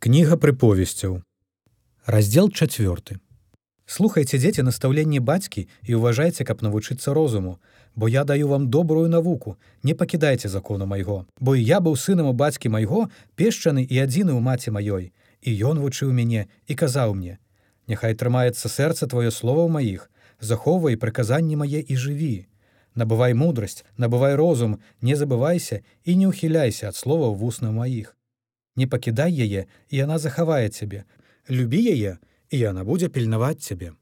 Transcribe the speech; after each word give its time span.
Кніга 0.00 0.36
прыповесцяў. 0.40 1.20
Раздзел 2.08 2.46
чацвёрты. 2.48 3.20
Слухайце 3.84 4.38
дзеці 4.40 4.62
настаўленні 4.64 5.20
бацькі 5.20 5.64
і 5.68 5.98
ўважайце, 6.00 6.44
каб 6.48 6.62
навучыцца 6.64 7.12
розуму, 7.12 7.58
бо 7.92 8.08
я 8.08 8.24
даю 8.24 8.48
вам 8.48 8.70
добрую 8.72 9.12
навуку, 9.12 9.58
не 9.82 9.92
пакідайце 9.92 10.48
закону 10.48 10.86
майго, 10.86 11.26
бо 11.38 11.52
я 11.52 11.84
быў 11.84 12.00
сынам 12.00 12.30
у 12.30 12.32
бацькі 12.32 12.72
майго, 12.72 13.10
пешчаны 13.36 13.84
і 13.84 14.00
адзіны 14.00 14.32
ў 14.32 14.40
маці 14.40 14.72
маёй, 14.72 15.12
і 15.44 15.50
ён 15.68 15.84
вучыў 15.84 16.16
мяне 16.16 16.46
і 16.64 16.76
казаў 16.80 17.12
мне: 17.12 17.36
Няхай 17.84 18.16
трымаецца 18.16 18.72
сэрца 18.72 19.04
твоё 19.04 19.28
слова 19.28 19.68
ў 19.68 19.70
маіх, 19.76 20.08
захоўвай 20.40 20.96
прыказанні 20.96 21.60
мае 21.60 21.84
і 21.84 21.98
жыві. 22.06 22.48
Набывай 22.96 23.36
мудрасць, 23.36 23.84
набывай 24.00 24.32
розум, 24.40 24.80
не 25.02 25.12
забывайся 25.12 25.84
і 26.08 26.16
не 26.16 26.32
ўхіляйся 26.32 26.88
ад 26.88 26.96
словаў 26.96 27.36
вусна 27.36 27.68
маіх 27.68 28.16
не 28.76 28.86
пакідай 28.86 29.32
яе 29.34 29.66
і 29.88 29.96
яна 29.96 30.18
захавае 30.18 30.68
цябе 30.68 31.04
любі 31.50 31.80
яе 31.94 32.18
і 32.50 32.58
яна 32.58 32.84
будзе 32.84 33.08
пільнаваць 33.08 33.62
цябе 33.62 33.92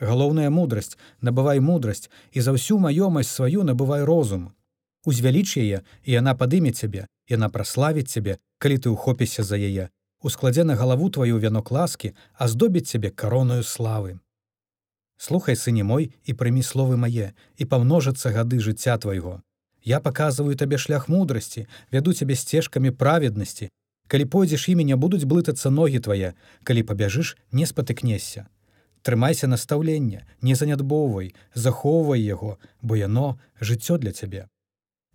галоўная 0.00 0.50
мудрасць 0.50 0.98
набывай 1.20 1.60
мудрасць 1.60 2.10
і 2.32 2.40
за 2.40 2.52
ўсю 2.56 2.78
маёмасць 2.82 3.30
сваю 3.30 3.62
набывай 3.62 4.04
розум. 4.04 4.50
Узвяліч 5.06 5.58
яе 5.58 5.82
і 6.04 6.10
яна 6.18 6.34
падыме 6.34 6.72
цябе 6.72 7.06
яна 7.30 7.48
праславіць 7.48 8.10
цябе 8.10 8.38
калі 8.58 8.78
ты 8.78 8.90
ўхопіся 8.90 9.42
за 9.42 9.58
яе 9.58 9.88
ускладзе 10.22 10.64
на 10.64 10.74
галаву 10.78 11.10
тваю 11.10 11.38
вянок 11.38 11.70
ласкі 11.70 12.14
а 12.34 12.48
здобіць 12.48 12.86
цябе 12.94 13.10
кароною 13.10 13.62
славы 13.62 14.18
слухай 15.18 15.58
сыне 15.58 15.82
мой 15.86 16.10
і 16.24 16.34
прымі 16.38 16.62
словы 16.62 16.98
мае 17.04 17.34
і 17.56 17.64
памножацца 17.72 18.30
гады 18.36 18.62
жыцця 18.66 18.98
твайго 18.98 19.42
я 19.82 19.98
паказваю 20.00 20.54
табе 20.62 20.78
шлях 20.78 21.08
мудрасці 21.08 21.66
вяду 21.90 22.14
цябе 22.14 22.38
сцежкамі 22.38 22.94
праведнасці 23.02 23.70
калі 24.12 24.24
пойдзеш 24.28 24.68
імі 24.68 24.84
не 24.84 24.96
будуць 25.02 25.24
блытацца 25.24 25.70
ногі 25.72 25.98
твае. 26.04 26.36
Калі 26.68 26.82
пабяжыш 26.88 27.36
не 27.50 27.64
спатыкнешся. 27.64 28.44
Трымайся 29.00 29.46
настаўлення 29.48 30.26
не 30.48 30.54
занядбоўвай 30.54 31.32
захоўвай 31.54 32.20
яго 32.20 32.58
бо 32.82 32.98
яно 33.00 33.38
жыццё 33.60 33.96
для 34.02 34.12
цябе. 34.12 34.42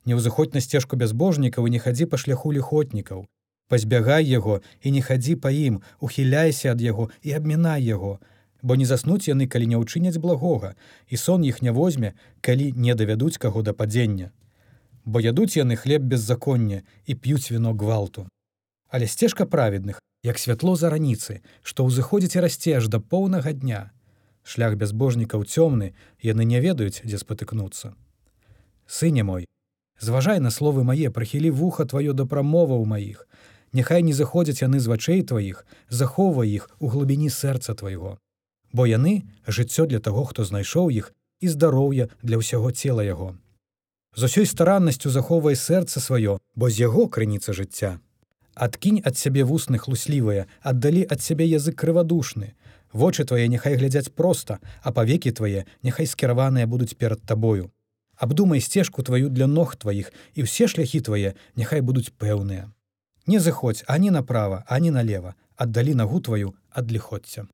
Не 0.10 0.18
ўзыходь 0.18 0.58
на 0.58 0.64
сцежку 0.66 0.98
бязбожнікаў 0.98 1.68
і 1.68 1.74
не 1.76 1.82
хадзі 1.84 2.08
па 2.10 2.18
шляху 2.18 2.50
ліхотнікаў. 2.58 3.28
Пазбягай 3.70 4.26
яго 4.26 4.62
і 4.82 4.92
не 4.96 5.04
хадзі 5.06 5.36
па 5.44 5.52
ім 5.54 5.78
ухіляйся 6.00 6.74
ад 6.74 6.82
яго 6.82 7.12
і 7.22 7.36
абмінай 7.38 7.86
яго. 7.86 8.18
Бо 8.64 8.76
не 8.82 8.88
заснуць 8.90 9.30
яны 9.30 9.46
калі 9.46 9.68
не 9.74 9.78
ўчыняць 9.78 10.18
благога 10.18 10.74
і 11.06 11.22
сон 11.26 11.46
іх 11.46 11.62
не 11.62 11.70
возьме 11.70 12.16
калі 12.42 12.74
не 12.74 12.98
давядуць 12.98 13.38
каго 13.38 13.62
да 13.62 13.78
падзення. 13.78 14.34
Бо 15.06 15.22
ядуць 15.22 15.54
яны 15.54 15.78
хлеб 15.78 16.10
беззаконня 16.16 16.82
і 17.06 17.14
п'юць 17.14 17.54
віно 17.54 17.78
гвалту 17.78 18.26
але 18.90 19.08
сцежка 19.08 19.46
праведных 19.46 20.00
як 20.24 20.40
святло 20.40 20.76
за 20.76 20.90
раніцы 20.90 21.42
што 21.62 21.86
ўзыходзіць 21.88 22.36
і 22.36 22.44
расце 22.44 22.72
аж 22.80 22.88
да 22.88 23.00
поўнага 23.00 23.54
дня. 23.54 23.92
Шлях 24.44 24.78
бязбожнікаў 24.80 25.44
цёмны 25.44 25.94
яны 26.24 26.44
не 26.48 26.60
ведаюць 26.64 27.04
дзе 27.04 27.18
спатыкнуцца. 27.20 27.94
Сыне 28.88 29.24
мой 29.24 29.46
зважай 30.00 30.40
на 30.40 30.52
словы 30.52 30.84
мае 30.88 31.12
прыхілі 31.12 31.52
вуха 31.52 31.86
тваё 31.86 32.14
да 32.14 32.26
прамоваў 32.26 32.86
маіх. 32.86 33.28
Няхай 33.74 34.02
не 34.02 34.14
заходзяць 34.14 34.64
яны 34.64 34.80
з 34.80 34.88
вачэй 34.88 35.22
тваіх 35.28 35.66
захоўвай 35.90 36.50
іх 36.56 36.70
у 36.80 36.88
глыбіні 36.88 37.30
сэрца 37.30 37.76
твайго. 37.76 38.18
Бо 38.72 38.88
яны 38.88 39.28
жыццё 39.48 39.88
для 39.88 40.00
таго 40.00 40.24
хто 40.24 40.48
знайшоў 40.48 40.90
іх 40.92 41.12
і 41.42 41.48
здароўе 41.52 42.10
для 42.24 42.40
ўсяго 42.40 42.72
цела 42.72 43.04
яго. 43.04 43.36
З 44.16 44.32
усёй 44.32 44.48
стараннасцю 44.50 45.12
захоўвай 45.12 45.60
сэрца 45.60 46.00
сваё 46.00 46.40
бо 46.56 46.70
з 46.72 46.88
яго 46.88 47.08
крыніца 47.12 47.54
жыцця 47.54 48.00
адкінь 48.66 49.02
ад 49.06 49.18
сябе 49.18 49.44
вусны 49.48 49.78
хлуслівыя 49.78 50.48
аддалі 50.62 51.06
ад 51.16 51.22
сябе 51.22 51.48
язык 51.50 51.78
крывадушны 51.84 52.54
вочы 52.94 53.26
твае 53.30 53.48
няхай 53.54 53.78
глядзяць 53.82 54.14
проста 54.22 54.60
а 54.82 54.92
павекі 54.92 55.32
твае 55.32 55.66
няхай 55.84 56.10
скіраваныя 56.14 56.68
будуць 56.68 56.96
перад 56.96 57.22
табою 57.22 57.70
абдумай 58.16 58.62
сцежку 58.62 59.04
тваю 59.04 59.30
для 59.30 59.48
ног 59.48 59.76
тваіх 59.76 60.12
і 60.34 60.48
ўсе 60.50 60.68
шляхі 60.68 61.04
твае 61.10 61.36
няхай 61.56 61.86
будуць 61.92 62.10
пэўныя 62.18 62.72
не 63.28 63.40
зыходзь 63.40 63.84
ані 63.88 64.12
направа 64.12 64.64
ані 64.68 64.92
налево. 64.92 65.36
Аддалі 65.58 65.94
нагу 65.94 66.20
тваю 66.22 66.54
ад 66.70 66.92
ліходця 66.92 67.48